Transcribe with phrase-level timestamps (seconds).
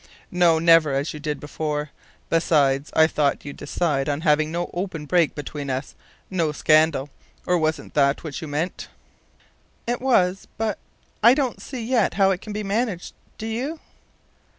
[0.31, 1.91] "No, never as you did before!
[2.31, 5.93] Besides, I thought you'd decided on having no open break between us,
[6.31, 7.11] no scandal.
[7.45, 8.87] Or wasn't that what you meant?"
[9.85, 10.47] "It was.
[10.57, 10.79] But
[11.21, 13.13] I don't see yet how it can be managed.
[13.37, 13.79] Do you?"